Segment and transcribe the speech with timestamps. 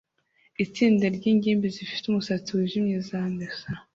[0.63, 3.71] Itsinda ryingimbi zifite umusatsi wijimye zamesa